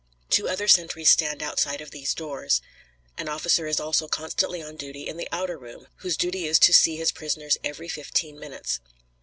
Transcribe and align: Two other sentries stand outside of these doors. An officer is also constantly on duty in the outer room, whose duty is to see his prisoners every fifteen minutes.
Two 0.31 0.49
other 0.49 0.67
sentries 0.67 1.11
stand 1.11 1.43
outside 1.43 1.79
of 1.79 1.91
these 1.91 2.15
doors. 2.15 2.59
An 3.19 3.29
officer 3.29 3.67
is 3.67 3.79
also 3.79 4.07
constantly 4.07 4.59
on 4.59 4.75
duty 4.75 5.07
in 5.07 5.17
the 5.17 5.29
outer 5.31 5.59
room, 5.59 5.89
whose 5.97 6.17
duty 6.17 6.45
is 6.47 6.57
to 6.57 6.73
see 6.73 6.95
his 6.95 7.11
prisoners 7.11 7.59
every 7.63 7.87
fifteen 7.87 8.39
minutes. 8.39 8.79